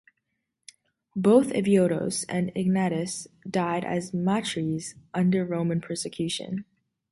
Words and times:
Both 1.15 1.49
Evodios 1.53 2.25
and 2.27 2.51
Ignatius 2.55 3.27
died 3.47 3.85
as 3.85 4.15
martyrs 4.15 4.95
under 5.13 5.45
Roman 5.45 5.79
persecution. 5.79 6.65